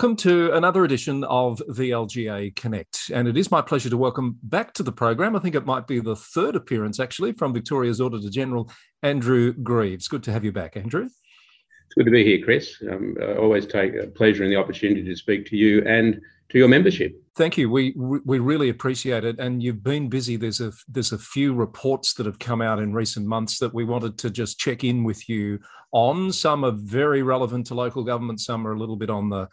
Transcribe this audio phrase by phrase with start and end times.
[0.00, 3.10] Welcome to another edition of VLGA Connect.
[3.12, 5.36] And it is my pleasure to welcome back to the program.
[5.36, 10.08] I think it might be the third appearance, actually, from Victoria's Auditor General, Andrew Greaves.
[10.08, 11.04] Good to have you back, Andrew.
[11.04, 12.82] It's good to be here, Chris.
[12.90, 16.56] Um, I always take a pleasure in the opportunity to speak to you and to
[16.56, 17.12] your membership.
[17.36, 17.68] Thank you.
[17.68, 19.38] We we really appreciate it.
[19.38, 20.36] And you've been busy.
[20.36, 23.84] There's a there's a few reports that have come out in recent months that we
[23.84, 25.58] wanted to just check in with you
[25.92, 26.32] on.
[26.32, 28.40] Some are very relevant to local government.
[28.40, 29.46] Some are a little bit on the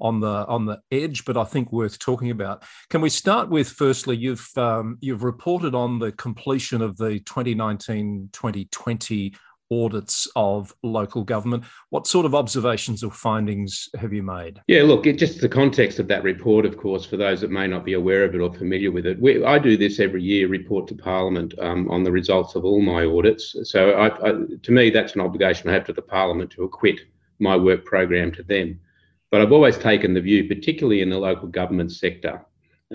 [0.00, 2.62] on the on the edge, but I think worth talking about.
[2.90, 4.16] Can we start with firstly?
[4.16, 9.34] You've um, you've reported on the completion of the 2019-2020
[9.70, 11.64] audits of local government.
[11.90, 14.60] What sort of observations or findings have you made?
[14.68, 17.66] Yeah, look, it, just the context of that report, of course, for those that may
[17.66, 19.20] not be aware of it or familiar with it.
[19.20, 22.80] We, I do this every year, report to Parliament um, on the results of all
[22.80, 23.56] my audits.
[23.64, 27.00] So, I, I, to me, that's an obligation I have to the Parliament to acquit
[27.38, 28.80] my work program to them.
[29.30, 32.44] But I've always taken the view, particularly in the local government sector,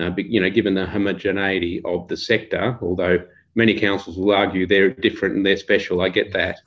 [0.00, 4.90] uh, you know, given the homogeneity of the sector, although many councils will argue they're
[4.90, 6.00] different and they're special.
[6.00, 6.60] I get that,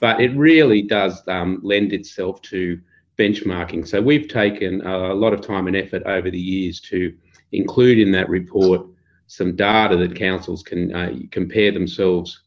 [0.00, 2.80] but it really does um, lend itself to
[3.18, 3.86] benchmarking.
[3.86, 7.14] So we've taken a lot of time and effort over the years to
[7.52, 8.86] include in that report
[9.26, 12.40] some data that councils can uh, compare themselves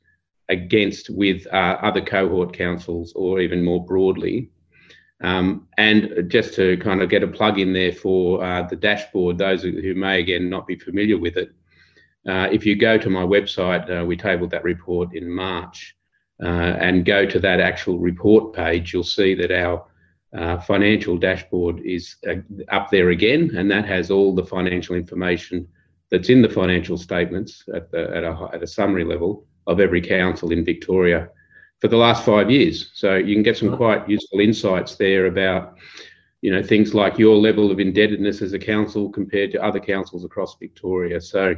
[0.50, 4.50] against with uh, other cohort councils or even more broadly.
[5.22, 9.38] Um, and just to kind of get a plug in there for uh, the dashboard,
[9.38, 11.54] those who may again not be familiar with it,
[12.28, 15.96] uh, if you go to my website, uh, we tabled that report in March,
[16.42, 19.86] uh, and go to that actual report page, you'll see that our
[20.38, 22.36] uh, financial dashboard is uh,
[22.70, 25.68] up there again, and that has all the financial information
[26.10, 30.02] that's in the financial statements at, the, at, a, at a summary level of every
[30.02, 31.30] council in Victoria
[31.84, 32.92] for the last five years.
[32.94, 35.78] So you can get some quite useful insights there about
[36.40, 40.24] you know things like your level of indebtedness as a council compared to other councils
[40.24, 41.20] across Victoria.
[41.20, 41.56] So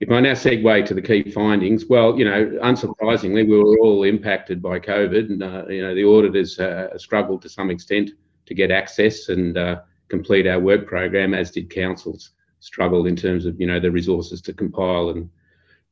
[0.00, 4.04] if I now segue to the key findings, well, you know, unsurprisingly, we were all
[4.04, 8.12] impacted by COVID, and uh, you know, the auditors uh, struggled to some extent
[8.46, 12.30] to get access and uh, complete our work program, as did councils
[12.60, 15.28] struggled in terms of you know the resources to compile and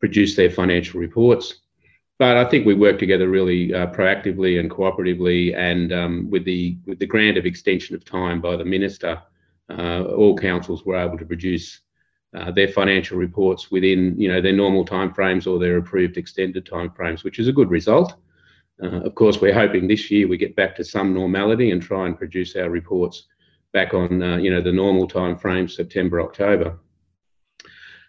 [0.00, 1.66] produce their financial reports.
[2.19, 6.78] But I think we worked together really uh, proactively and cooperatively, and um, with the
[6.87, 9.21] with the grant of extension of time by the minister,
[9.69, 11.81] uh, all councils were able to produce
[12.34, 17.22] uh, their financial reports within you know their normal timeframes or their approved extended timeframes,
[17.22, 18.15] which is a good result.
[18.82, 22.06] Uh, of course, we're hoping this year we get back to some normality and try
[22.06, 23.26] and produce our reports
[23.72, 26.78] back on uh, you know the normal timeframe, September, October.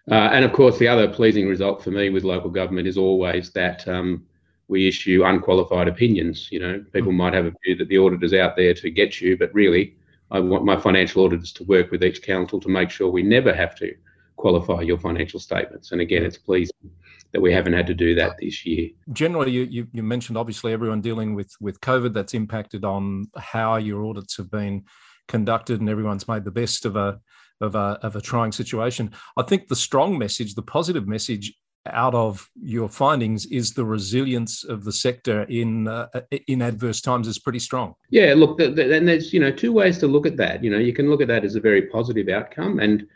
[0.10, 3.52] Uh, and of course, the other pleasing result for me with local government is always
[3.52, 4.26] that um,
[4.68, 6.50] we issue unqualified opinions.
[6.52, 9.38] You know, people might have a view that the auditor's out there to get you,
[9.38, 9.96] but really,
[10.32, 13.54] I want my financial auditors to work with each council to make sure we never
[13.54, 13.94] have to
[14.36, 15.92] qualify your financial statements.
[15.92, 16.92] And again, it's pleasing
[17.32, 18.90] that we haven't had to do that this year.
[19.12, 23.78] Generally, you, you, you, mentioned obviously everyone dealing with, with COVID that's impacted on how
[23.78, 24.86] your audits have been
[25.28, 27.20] conducted, and everyone's made the best of a
[27.62, 29.12] of a of a trying situation.
[29.38, 31.54] I think the strong message, the positive message
[31.92, 36.08] out of your findings is the resilience of the sector in uh,
[36.48, 37.96] in adverse times is pretty strong.
[38.10, 40.64] Yeah, look, the, the, and there's you know two ways to look at that.
[40.64, 43.08] You know, you can look at that as a very positive outcome, and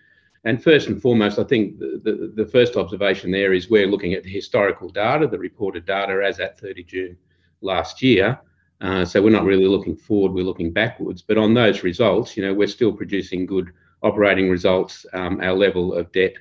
[0.43, 4.13] and first and foremost, I think the, the, the, first observation there is we're looking
[4.13, 7.17] at the historical data, the reported data as at 30 June
[7.61, 8.39] last year.
[8.81, 11.21] Uh, so we're not really looking forward, we're looking backwards.
[11.21, 13.71] But on those results, you know, we're still producing good
[14.03, 15.05] operating results.
[15.13, 16.33] Um, our level of debt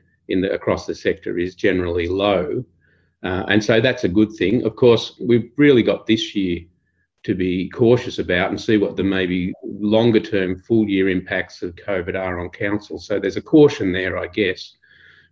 [0.52, 2.64] across the sector is generally low.
[3.22, 4.64] Uh, and so that's a good thing.
[4.64, 6.60] Of course, we've really got this year
[7.22, 11.74] to be cautious about and see what the maybe longer term full year impacts of
[11.76, 12.98] COVID are on council.
[12.98, 14.76] So there's a caution there, I guess.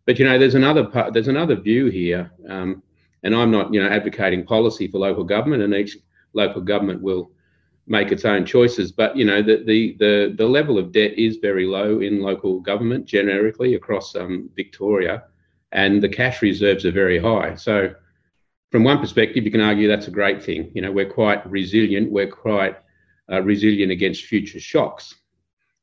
[0.04, 2.82] But you know, there's another part, there's another view here, um,
[3.22, 5.98] and I'm not you know advocating policy for local government, and each
[6.32, 7.30] local government will
[7.88, 8.92] make its own choices.
[8.92, 12.60] But you know, the the the, the level of debt is very low in local
[12.60, 15.24] government generically across um, Victoria,
[15.72, 17.54] and the cash reserves are very high.
[17.54, 17.94] So
[18.70, 20.70] from one perspective, you can argue that's a great thing.
[20.74, 22.12] You know, we're quite resilient.
[22.12, 22.76] We're quite
[23.30, 25.14] uh, resilient against future shocks.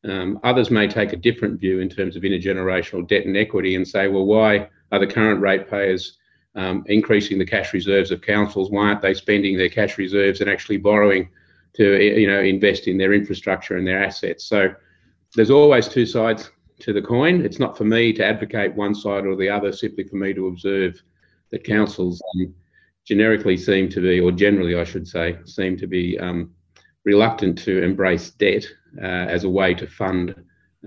[0.03, 3.87] Um, others may take a different view in terms of intergenerational debt and equity and
[3.87, 6.17] say, well, why are the current ratepayers
[6.53, 8.69] um, increasing the cash reserves of councils?
[8.69, 11.29] Why aren't they spending their cash reserves and actually borrowing
[11.75, 14.45] to, you know, invest in their infrastructure and their assets?
[14.45, 14.73] So
[15.35, 17.45] there's always two sides to the coin.
[17.45, 20.47] It's not for me to advocate one side or the other, simply for me to
[20.47, 21.01] observe
[21.51, 22.21] that councils
[23.05, 26.51] generically seem to be, or generally, I should say, seem to be um,
[27.03, 28.65] reluctant to embrace debt
[29.01, 30.35] uh, as a way to fund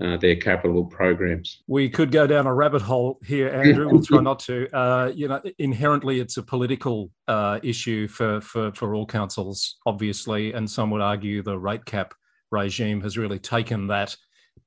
[0.01, 1.61] uh, their capital programs.
[1.67, 3.89] We could go down a rabbit hole here, Andrew.
[3.89, 4.73] We'll try not to.
[4.75, 10.53] Uh, you know, inherently, it's a political uh, issue for, for for all councils, obviously,
[10.53, 12.13] and some would argue the rate cap
[12.51, 14.15] regime has really taken that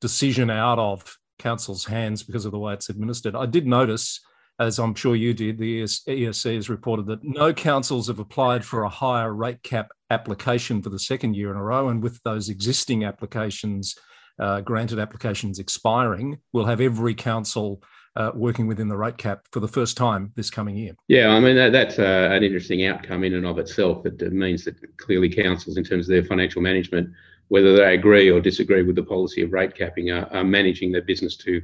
[0.00, 3.34] decision out of council's hands because of the way it's administered.
[3.34, 4.20] I did notice,
[4.60, 8.82] as I'm sure you did, the ESC has reported that no councils have applied for
[8.82, 12.48] a higher rate cap application for the second year in a row, and with those
[12.48, 13.96] existing applications
[14.38, 17.82] uh, granted applications expiring, we'll have every council
[18.16, 20.94] uh, working within the rate cap for the first time this coming year.
[21.08, 24.04] Yeah, I mean, that, that's uh, an interesting outcome in and of itself.
[24.04, 27.10] It, it, means that clearly councils, in terms of their financial management,
[27.48, 31.02] whether they agree or disagree with the policy of rate capping, are, are managing their
[31.02, 31.62] business to,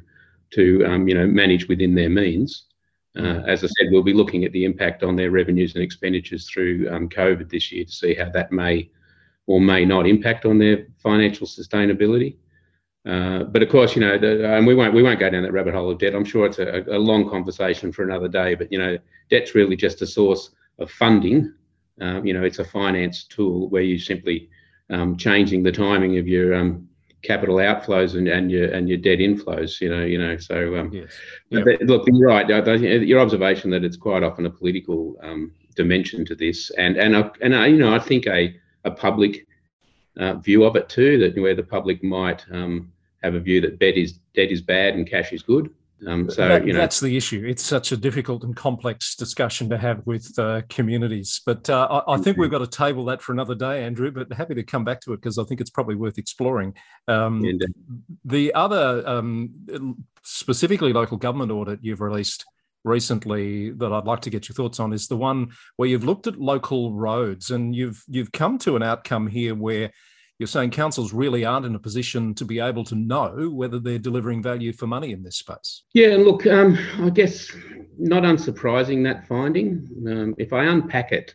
[0.50, 2.64] to um, you know, manage within their means.
[3.16, 6.48] Uh, as I said, we'll be looking at the impact on their revenues and expenditures
[6.48, 8.90] through um, COVID this year to see how that may
[9.46, 12.36] or may not impact on their financial sustainability.
[13.08, 15.52] Uh, but of course, you know, the, and we won't we won't go down that
[15.52, 16.14] rabbit hole of debt.
[16.14, 18.54] I'm sure it's a, a, long conversation for another day.
[18.54, 18.98] But you know,
[19.30, 21.54] debt's really just a source of funding.
[22.02, 24.50] Um, you know, it's a finance tool where you simply
[24.90, 26.86] um, changing the timing of your um,
[27.22, 29.80] capital outflows and, and your and your debt inflows.
[29.80, 30.36] You know, you know.
[30.36, 31.10] So um, yes.
[31.48, 31.66] Yep.
[31.86, 32.46] look, you're right.
[32.46, 37.54] Your observation that it's quite often a political um, dimension to this, and and and
[37.72, 38.54] you know, I think a
[38.84, 39.46] a public
[40.18, 43.78] uh, view of it too, that where the public might um, have a view that
[43.78, 45.70] debt is debt is bad and cash is good.
[46.06, 47.44] Um, so that, you know that's the issue.
[47.44, 51.40] It's such a difficult and complex discussion to have with uh, communities.
[51.44, 54.12] But uh, I, I, think we've got to table that for another day, Andrew.
[54.12, 56.74] But happy to come back to it because I think it's probably worth exploring.
[57.08, 57.44] Um,
[58.24, 62.44] the other um, specifically local government audit you've released
[62.84, 66.28] recently that I'd like to get your thoughts on is the one where you've looked
[66.28, 69.90] at local roads and you've you've come to an outcome here where
[70.38, 73.98] you're saying councils really aren't in a position to be able to know whether they're
[73.98, 75.82] delivering value for money in this space.
[75.94, 77.50] Yeah, look, um, I guess
[77.98, 79.88] not unsurprising that finding.
[80.06, 81.34] Um, if I unpack it,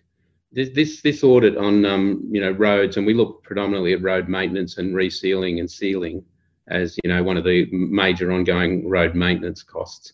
[0.54, 4.30] this this, this audit on um, you know roads, and we look predominantly at road
[4.30, 6.24] maintenance and resealing and sealing
[6.68, 10.14] as you know one of the major ongoing road maintenance costs,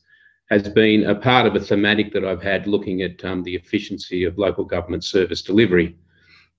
[0.50, 4.24] has been a part of a thematic that I've had looking at um, the efficiency
[4.24, 5.96] of local government service delivery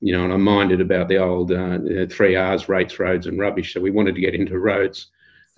[0.01, 1.79] you know, and I'm minded about the old uh,
[2.11, 3.75] three R's: rates, roads, and rubbish.
[3.75, 5.09] So we wanted to get into roads,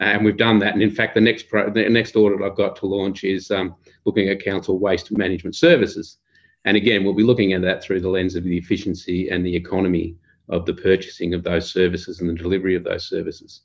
[0.00, 0.74] and we've done that.
[0.74, 3.76] And in fact, the next pro- the next audit I've got to launch is um,
[4.04, 6.18] looking at council waste management services.
[6.64, 9.54] And again, we'll be looking at that through the lens of the efficiency and the
[9.54, 10.16] economy
[10.48, 13.62] of the purchasing of those services and the delivery of those services.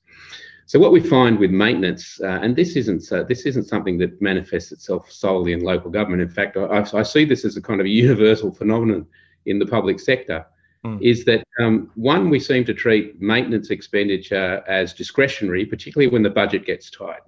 [0.67, 4.21] So what we find with maintenance, uh, and this isn't uh, this isn't something that
[4.21, 6.21] manifests itself solely in local government.
[6.21, 9.07] In fact, I, I see this as a kind of a universal phenomenon
[9.45, 10.45] in the public sector
[10.85, 11.01] mm.
[11.01, 16.29] is that um, one, we seem to treat maintenance expenditure as discretionary, particularly when the
[16.29, 17.21] budget gets tight.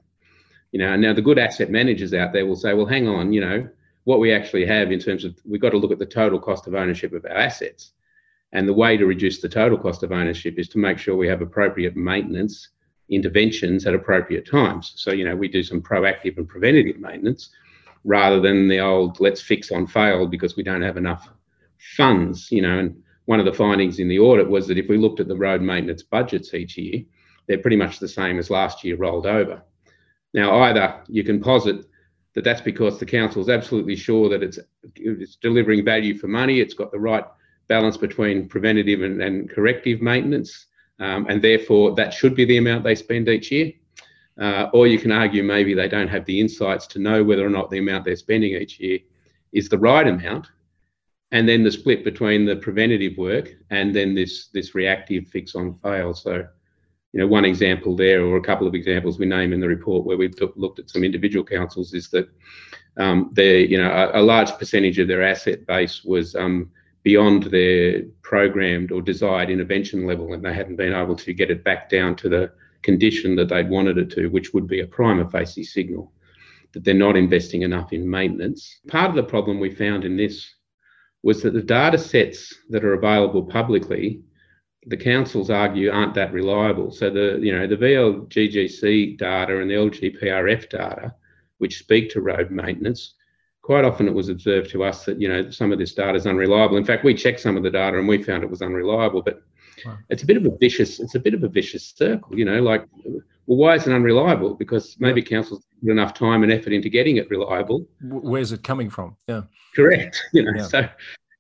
[0.71, 3.41] You know, now the good asset managers out there will say, well, hang on, you
[3.41, 3.67] know,
[4.03, 6.67] what we actually have in terms of we've got to look at the total cost
[6.67, 7.93] of ownership of our assets.
[8.51, 11.27] And the way to reduce the total cost of ownership is to make sure we
[11.27, 12.69] have appropriate maintenance
[13.09, 14.93] interventions at appropriate times.
[14.95, 17.49] So, you know, we do some proactive and preventative maintenance
[18.03, 21.29] rather than the old let's fix on fail because we don't have enough
[21.97, 24.97] funds, you know, and one of the findings in the audit was that if we
[24.97, 27.03] looked at the road maintenance budgets each year,
[27.45, 29.61] they're pretty much the same as last year rolled over.
[30.33, 31.85] Now, either you can posit
[32.33, 34.57] that that's because the council is absolutely sure that it's,
[34.95, 37.23] it's delivering value for money, it's got the right
[37.67, 40.65] balance between preventative and, and corrective maintenance,
[40.99, 43.71] um, and therefore that should be the amount they spend each year.
[44.41, 47.51] Uh, or you can argue maybe they don't have the insights to know whether or
[47.51, 48.97] not the amount they're spending each year
[49.51, 50.47] is the right amount,
[51.31, 55.77] and then the split between the preventative work and then this this reactive fix on
[55.83, 56.13] fail.
[56.13, 56.47] So,
[57.13, 60.05] you know, one example there, or a couple of examples we name in the report
[60.05, 62.29] where we've looked at some individual councils, is that
[62.97, 66.69] um, they, you know, a, a, large percentage of their asset base was um,
[67.03, 71.63] beyond their programmed or desired intervention level, and they hadn't been able to get it
[71.63, 75.29] back down to the condition that they'd wanted it to, which would be a prima
[75.29, 76.11] facie signal
[76.71, 78.79] that they're not investing enough in maintenance.
[78.87, 80.53] Part of the problem we found in this
[81.23, 84.21] was that the data sets that are available publicly,
[84.85, 86.91] the councils argue aren't that reliable.
[86.91, 91.13] So the you know the VLGGC data and the LGPRF data,
[91.57, 93.15] which speak to road maintenance,
[93.61, 96.25] quite often it was observed to us that you know some of this data is
[96.25, 96.77] unreliable.
[96.77, 99.21] In fact, we checked some of the data and we found it was unreliable.
[99.21, 99.41] But
[99.85, 99.97] wow.
[100.09, 102.37] it's a bit of a vicious it's a bit of a vicious circle.
[102.37, 102.85] You know, like
[103.45, 104.53] well, why is it unreliable?
[104.55, 105.27] Because maybe yeah.
[105.27, 107.85] councils put enough time and effort into getting it reliable.
[108.01, 109.15] Where's it coming from?
[109.27, 109.41] Yeah.
[109.75, 110.21] Correct.
[110.33, 110.63] You know, yeah.
[110.63, 110.89] so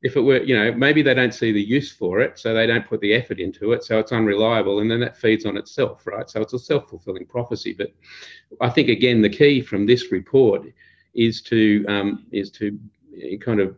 [0.01, 2.65] if it were, you know, maybe they don't see the use for it, so they
[2.65, 6.07] don't put the effort into it, so it's unreliable, and then that feeds on itself,
[6.07, 6.29] right?
[6.29, 7.73] So it's a self-fulfilling prophecy.
[7.73, 7.93] But
[8.61, 10.63] I think again, the key from this report
[11.13, 12.79] is to um, is to
[13.41, 13.75] kind of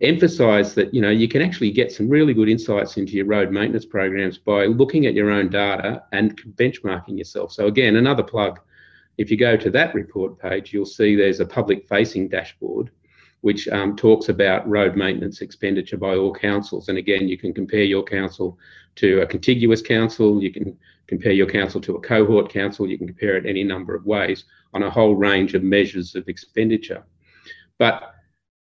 [0.00, 3.50] emphasize that you know you can actually get some really good insights into your road
[3.50, 7.52] maintenance programs by looking at your own data and benchmarking yourself.
[7.52, 8.60] So again, another plug.
[9.18, 12.90] If you go to that report page, you'll see there's a public facing dashboard
[13.44, 16.88] which um, talks about road maintenance expenditure by all councils.
[16.88, 18.58] And again, you can compare your council
[18.94, 20.78] to a contiguous council, you can
[21.08, 24.44] compare your council to a cohort council, you can compare it any number of ways
[24.72, 27.04] on a whole range of measures of expenditure.
[27.78, 28.14] But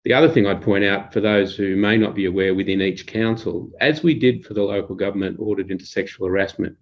[0.05, 3.05] the other thing I'd point out for those who may not be aware within each
[3.05, 6.77] council, as we did for the local government audit into sexual harassment,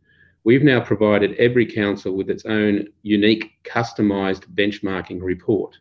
[0.47, 5.77] we've now provided every council with its own unique customised benchmarking report.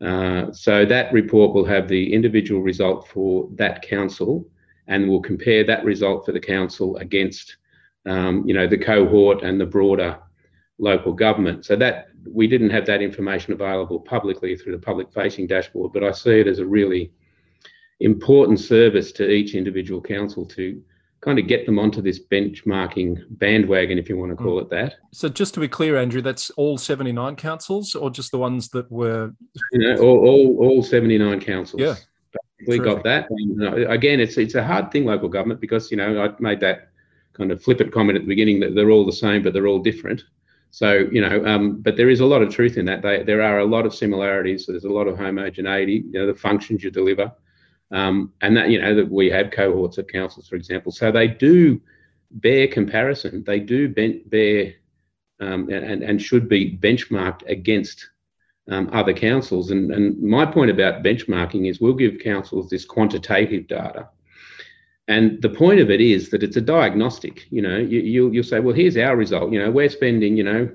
[0.00, 4.48] Uh, so that report will have the individual result for that council
[4.88, 7.58] and we'll compare that result for the council against
[8.06, 10.18] um, you know the cohort and the broader
[10.78, 15.46] local government so that we didn't have that information available publicly through the public facing
[15.46, 17.12] dashboard but i see it as a really
[18.00, 20.82] important service to each individual council to
[21.22, 24.96] kind of get them onto this benchmarking bandwagon, if you want to call it that.
[25.12, 28.90] So, just to be clear, Andrew, that's all 79 councils or just the ones that
[28.90, 29.32] were.
[29.70, 31.80] You know, all, all, all 79 councils.
[31.80, 31.94] Yeah.
[32.66, 33.28] We got that.
[33.30, 36.90] And, again, it's it's a hard thing, local government, because, you know, I made that
[37.32, 39.80] kind of flippant comment at the beginning that they're all the same, but they're all
[39.80, 40.22] different.
[40.70, 43.02] So, you know, um, but there is a lot of truth in that.
[43.02, 44.64] They, there are a lot of similarities.
[44.64, 47.32] So there's a lot of homogeneity, you know, the functions you deliver.
[47.92, 50.92] Um, and that, you know, that we have cohorts of councils, for example.
[50.92, 51.80] So they do
[52.30, 53.44] bear comparison.
[53.44, 54.74] They do bear
[55.40, 58.08] um, and, and should be benchmarked against
[58.70, 59.70] um, other councils.
[59.70, 64.08] And, and my point about benchmarking is we'll give councils this quantitative data.
[65.08, 67.46] And the point of it is that it's a diagnostic.
[67.50, 69.52] You know, you, you'll, you'll say, well, here's our result.
[69.52, 70.70] You know, we're spending, you know,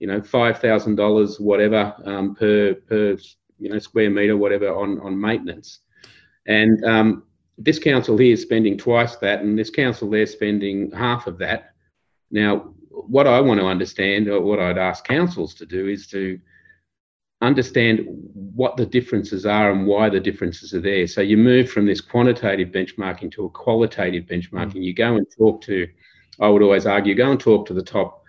[0.00, 3.16] you know, five thousand dollars, whatever, um, per per
[3.58, 5.80] you know square meter, whatever, on on maintenance.
[6.48, 7.22] And um,
[7.56, 11.74] this council here is spending twice that, and this council there spending half of that.
[12.30, 16.40] Now, what I want to understand, or what I'd ask councils to do, is to
[17.40, 21.06] understand what the differences are and why the differences are there.
[21.06, 24.74] So you move from this quantitative benchmarking to a qualitative benchmarking.
[24.74, 24.84] Mm.
[24.84, 25.86] You go and talk to,
[26.40, 28.24] I would always argue, go and talk to the top,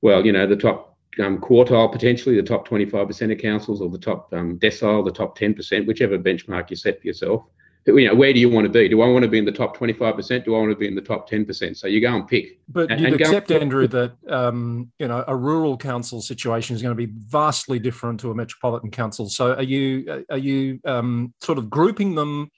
[0.00, 0.87] well, you know, the top
[1.20, 5.38] um, quartile potentially, the top 25% of councils or the top um, decile, the top
[5.38, 7.44] 10%, whichever benchmark you set for yourself.
[7.86, 8.86] You know, where do you want to be?
[8.86, 10.44] Do I want to be in the top 25%?
[10.44, 11.74] Do I want to be in the top 10%?
[11.74, 12.58] So you go and pick.
[12.68, 16.82] But and, you'd and accept, Andrew, that um, you know a rural council situation is
[16.82, 19.30] going to be vastly different to a metropolitan council.
[19.30, 22.50] So are you are you um, sort of grouping them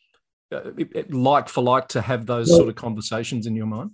[0.51, 0.71] uh,
[1.11, 3.93] like for like to have those well, sort of conversations in your mind?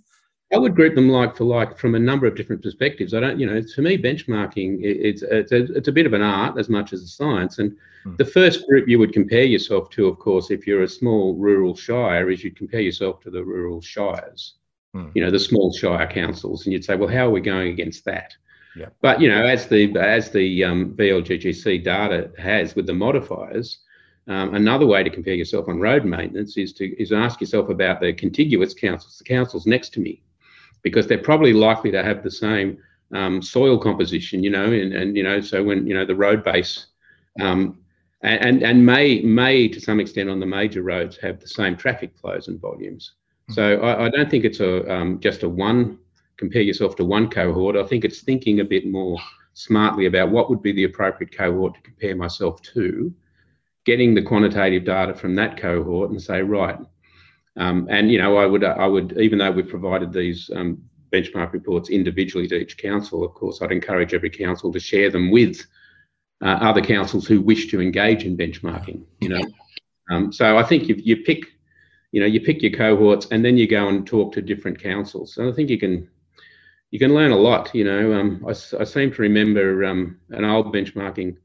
[0.53, 3.13] I would group them like for like from a number of different perspectives.
[3.13, 6.21] I don't, you know, to me, benchmarking it's it's a, it's a bit of an
[6.21, 7.59] art as much as a science.
[7.59, 7.75] And
[8.05, 8.15] mm.
[8.17, 11.75] the first group you would compare yourself to, of course, if you're a small rural
[11.75, 14.53] shire, is you'd compare yourself to the rural shires,
[14.95, 15.11] mm.
[15.13, 18.05] you know, the small shire councils, and you'd say, well, how are we going against
[18.05, 18.33] that?
[18.73, 18.87] Yeah.
[19.01, 23.79] But you know, as the as the um, VLGGC data has with the modifiers,
[24.29, 27.99] um, another way to compare yourself on road maintenance is to is ask yourself about
[27.99, 30.21] the contiguous councils, the councils next to me
[30.81, 32.77] because they're probably likely to have the same
[33.13, 36.43] um, soil composition, you know, and, and you know, so when you know the road
[36.43, 36.87] base,
[37.39, 37.79] um,
[38.21, 42.11] and and may may to some extent on the major roads have the same traffic
[42.19, 43.13] flows and volumes.
[43.47, 43.53] Hmm.
[43.53, 45.99] So I, I don't think it's a um, just a one
[46.37, 47.75] compare yourself to one cohort.
[47.75, 49.19] I think it's thinking a bit more
[49.53, 53.11] smartly about what would be the appropriate cohort to compare myself to,
[53.85, 56.77] getting the quantitative data from that cohort and say, right,
[57.57, 61.53] um, and you know, I would I would even though we've provided these um, benchmark
[61.53, 65.65] reports individually to each council, of course, I'd encourage every council to share them with
[66.43, 69.03] uh, other councils who wish to engage in benchmarking.
[69.19, 69.41] You know,
[70.11, 71.45] um, so I think if you pick,
[72.11, 75.33] you know, you pick your cohorts and then you go and talk to different councils.
[75.33, 76.07] So I think you can
[76.91, 77.73] you can learn a lot.
[77.73, 81.37] You know, um, I, I, seem to remember um, an old benchmarking.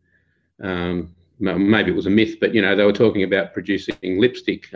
[0.62, 4.66] Um, maybe it was a myth, but you know, they were talking about producing lipstick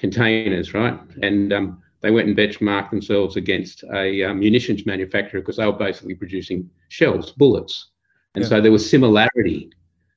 [0.00, 0.98] containers, right?
[1.22, 5.72] And um, they went and benchmarked themselves against a um, munitions manufacturer because they were
[5.72, 7.90] basically producing shells, bullets.
[8.34, 8.48] And yeah.
[8.48, 9.70] so there was similarity,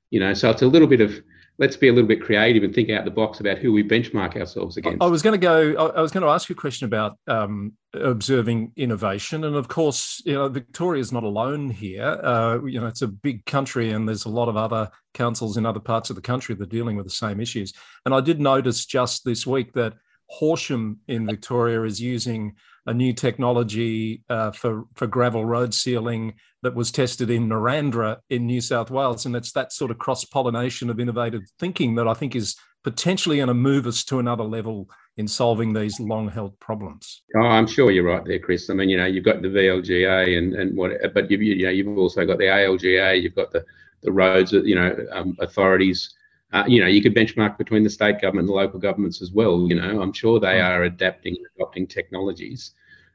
[0.10, 0.34] you know.
[0.34, 1.22] So it's a little bit of
[1.58, 4.36] let's be a little bit creative and think out the box about who we benchmark
[4.36, 5.02] ourselves against.
[5.02, 5.92] I was going to go.
[5.96, 10.22] I was going to ask you a question about um, observing innovation, and of course,
[10.26, 12.20] you know, Victoria is not alone here.
[12.24, 15.66] Uh, you know, it's a big country, and there's a lot of other councils in
[15.66, 17.74] other parts of the country that are dealing with the same issues.
[18.06, 19.94] And I did notice just this week that
[20.28, 26.76] Horsham in Victoria is using a new technology uh, for for gravel road sealing that
[26.76, 30.90] was tested in Narrandera in New South Wales, and it's that sort of cross pollination
[30.90, 34.90] of innovative thinking that I think is potentially going to move us to another level
[35.16, 37.22] in solving these long held problems.
[37.36, 38.70] Oh, I'm sure you're right there, Chris.
[38.70, 41.72] I mean, you know, you've got the VLGA and and what, but you've, you know,
[41.72, 43.64] you've also got the ALGA, you've got the
[44.02, 46.14] the roads, you know, um, authorities.
[46.54, 49.32] Uh, you know, you could benchmark between the state government and the local governments as
[49.32, 49.68] well.
[49.68, 50.64] You know, I'm sure they mm.
[50.64, 52.74] are adapting and adopting technologies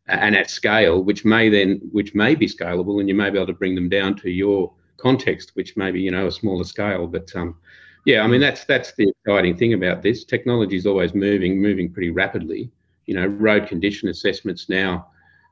[0.09, 3.47] and at scale, which may then, which may be scalable, and you may be able
[3.47, 7.07] to bring them down to your context, which may be, you know, a smaller scale.
[7.07, 7.57] But um,
[8.05, 10.25] yeah, I mean, that's that's the exciting thing about this.
[10.25, 12.71] Technology is always moving, moving pretty rapidly.
[13.07, 15.09] You know, road condition assessments now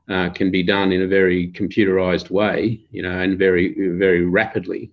[0.09, 4.91] uh, can be done in a very computerized way, you know, and very, very rapidly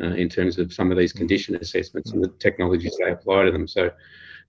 [0.00, 3.52] uh, in terms of some of these condition assessments and the technologies they apply to
[3.52, 3.66] them.
[3.66, 3.90] So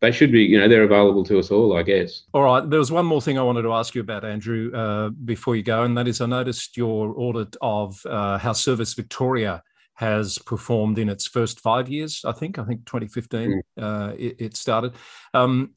[0.02, 2.24] they should be, you know, they're available to us all, I guess.
[2.34, 2.70] All right.
[2.70, 5.64] There was one more thing I wanted to ask you about, Andrew, uh, before you
[5.64, 9.64] go, and that is I noticed your audit of uh, how Service Victoria
[9.96, 12.22] has performed in its first five years.
[12.26, 13.62] I think, I think 2015 mm.
[13.82, 14.94] uh, it, it, started.
[15.34, 15.72] Um,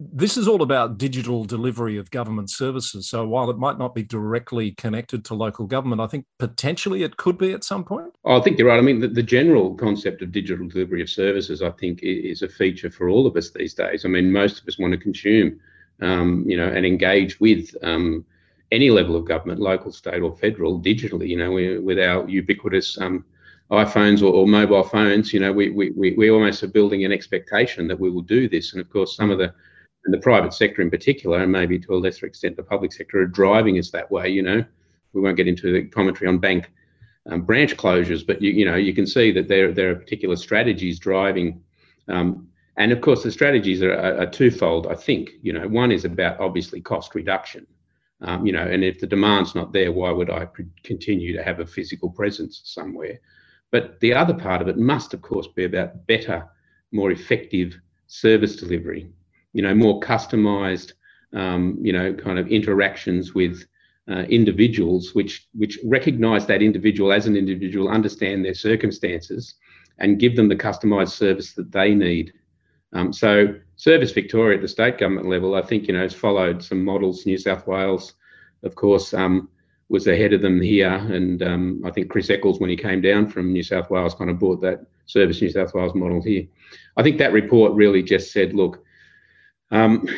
[0.00, 3.06] this is all about digital delivery of government services.
[3.10, 7.18] So while it might not be directly connected to local government, I think potentially it
[7.18, 8.14] could be at some point.
[8.24, 8.78] Oh, I think you're right.
[8.78, 12.48] I mean, the, the, general concept of digital delivery of services, I think, is a
[12.48, 14.06] feature for all of us these days.
[14.06, 15.60] I mean, most of us want to consume,
[16.00, 18.24] um, you know, and engage with um,
[18.72, 21.28] any level of government, local, state, or federal, digitally.
[21.28, 23.22] You know, we, with our ubiquitous um,
[23.70, 27.86] iPhones or, or, mobile phones, you know, we, we, we almost are building an expectation
[27.86, 28.72] that we will do this.
[28.72, 29.52] And of course, some of the
[30.04, 33.20] and the private sector in particular, and maybe to a lesser extent the public sector,
[33.20, 34.28] are driving us that way.
[34.28, 34.64] You know,
[35.12, 36.70] we won't get into the commentary on bank
[37.26, 40.36] um, branch closures, but you, you know you can see that there there are particular
[40.36, 41.62] strategies driving.
[42.08, 44.86] Um, and of course, the strategies are, are, are, twofold.
[44.86, 47.66] I think you know one is about obviously cost reduction.
[48.22, 50.46] Um, you know, and if the demand's not there, why would I
[50.84, 53.18] continue to have a physical presence somewhere?
[53.70, 56.46] But the other part of it must, of course, be about better,
[56.92, 59.10] more effective service delivery
[59.52, 60.92] you know, more customized,
[61.32, 63.64] um, you know, kind of interactions with
[64.10, 69.54] uh, individuals, which which recognise that individual as an individual, understand their circumstances,
[69.98, 72.32] and give them the customised service that they need.
[72.92, 76.62] Um, so, Service Victoria at the state government level, I think, you know, has followed
[76.62, 77.24] some models.
[77.24, 78.14] New South Wales,
[78.64, 79.48] of course, um,
[79.88, 83.28] was ahead of them here, and um, I think Chris Eccles, when he came down
[83.28, 86.46] from New South Wales, kind of brought that Service New South Wales model here.
[86.96, 88.84] I think that report really just said, look,
[89.70, 90.08] um,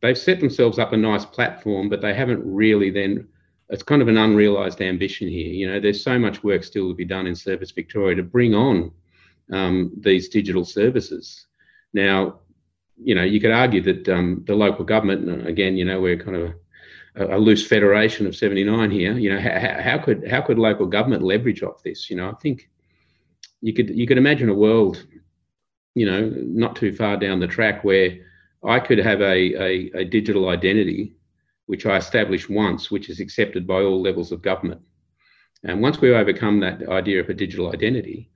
[0.00, 3.28] they've set themselves up a nice platform, but they haven't really then.
[3.68, 5.48] It's kind of an unrealised ambition here.
[5.48, 8.54] You know, there's so much work still to be done in Service Victoria to bring
[8.54, 8.92] on
[9.50, 11.46] um, these digital services.
[11.94, 12.40] Now,
[13.02, 16.36] you know, you could argue that um, the local government, again, you know, we're kind
[16.36, 16.54] of
[17.16, 19.16] a, a loose federation of 79 here.
[19.16, 22.10] You know, how, how could how could local government leverage off this?
[22.10, 22.68] You know, I think
[23.60, 25.04] you could you could imagine a world,
[25.94, 28.18] you know, not too far down the track where
[28.64, 31.14] I could have a, a, a digital identity,
[31.66, 34.80] which I establish once, which is accepted by all levels of government.
[35.64, 38.30] And once we overcome that idea of a digital identity,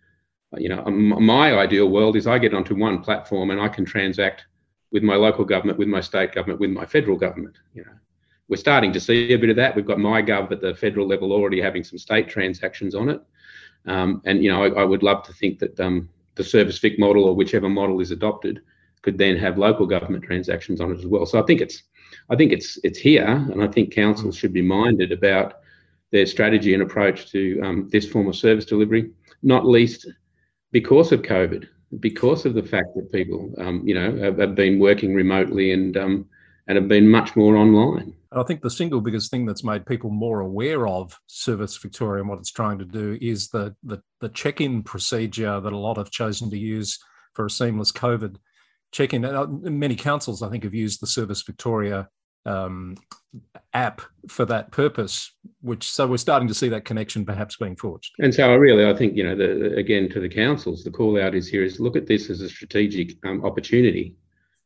[0.57, 4.47] you know, my ideal world is I get onto one platform and I can transact
[4.93, 7.57] with my local government, with my state government, with my federal government.
[7.75, 7.93] You know,
[8.49, 9.75] we're starting to see a bit of that.
[9.75, 13.21] We've got MyGov at the federal level already having some state transactions on it,
[13.87, 16.99] um, and you know, I, I, would love to think that um, the Service Vic
[16.99, 18.63] model or whichever model is adopted
[19.07, 21.25] could then have local government transactions on it as well.
[21.25, 21.85] So I think it's
[22.29, 25.61] I think it's it's here, and I think councils should be minded about
[26.11, 29.13] their strategy and approach to um, this form of service delivery,
[29.45, 30.11] not least
[30.73, 31.69] because of COVID,
[32.01, 35.97] because of the fact that people, um, you know, have, have, been working remotely and
[35.97, 36.27] um,
[36.67, 38.13] and have been much more online.
[38.33, 42.29] I think the single biggest thing that's made people more aware of Service Victoria and
[42.29, 46.11] what it's trying to do is the the, the check-in procedure that a lot have
[46.11, 46.99] chosen to use
[47.35, 48.37] for a seamless COVID
[48.93, 49.25] check in.
[49.25, 52.09] Uh, many councils, I think, have used the Service Victoria
[52.45, 52.97] um,
[53.75, 55.33] app for that purpose.
[55.61, 58.13] Which so we're starting to see that connection perhaps being forged.
[58.19, 61.21] And so I really, I think you know, the, again to the councils, the call
[61.21, 64.15] out is here is look at this as a strategic um, opportunity.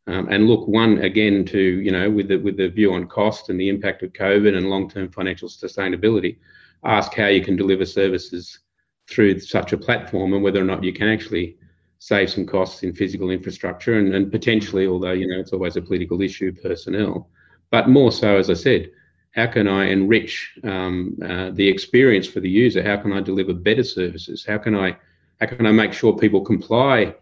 [0.07, 3.49] Um, and look, one again to you know, with the with the view on cost
[3.49, 6.39] and the impact of COVID and long-term financial sustainability,
[6.85, 8.61] ask how you can deliver services
[9.09, 11.57] through such a platform and whether or not you can actually
[12.01, 15.83] save some costs in physical infrastructure and, and potentially, although you know it's always a
[15.83, 17.29] political issue, personnel.
[17.71, 18.91] But more so, as I said,
[19.33, 22.83] how can I enrich um, uh, the experience for the user?
[22.83, 24.45] How can I deliver better services?
[24.45, 24.97] How can I
[25.41, 27.15] how can I make sure people comply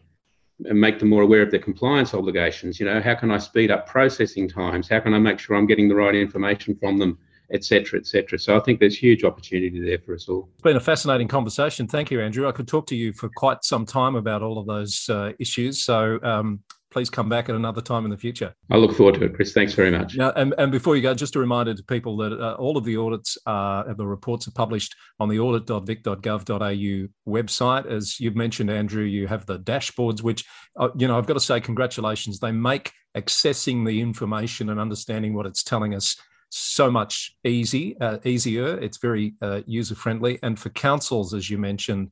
[0.64, 2.78] and make them more aware of their compliance obligations?
[2.78, 4.88] You know, how can I speed up processing times?
[4.88, 7.18] How can I make sure I'm getting the right information from them
[7.52, 8.38] etc., cetera.
[8.38, 10.48] So I think there's huge opportunity there for us all.
[10.54, 11.86] It's been a fascinating conversation.
[11.86, 12.48] Thank you, Andrew.
[12.48, 15.82] I could talk to you for quite some time about all of those uh, issues.
[15.82, 18.54] So um, please come back at another time in the future.
[18.70, 19.52] I look forward to it, Chris.
[19.52, 20.16] Thanks very much.
[20.16, 22.84] Now, and, and before you go, just a reminder to people that uh, all of
[22.84, 27.86] the audits, uh, the reports are published on the audit.vic.gov.au website.
[27.86, 30.44] As you've mentioned, Andrew, you have the dashboards, which,
[30.78, 32.40] uh, you know, I've got to say, congratulations.
[32.40, 36.16] They make accessing the information and understanding what it's telling us
[36.50, 38.78] so much easy, uh, easier.
[38.78, 42.10] It's very uh, user friendly, and for councils, as you mentioned,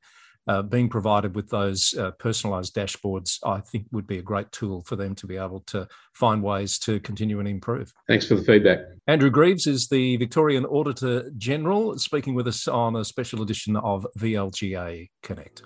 [0.49, 4.83] uh, being provided with those uh, personalised dashboards, I think would be a great tool
[4.83, 7.93] for them to be able to find ways to continue and improve.
[8.07, 8.81] Thanks for the feedback.
[9.07, 14.07] Andrew Greaves is the Victorian Auditor General, speaking with us on a special edition of
[14.19, 15.63] VLGA Connect.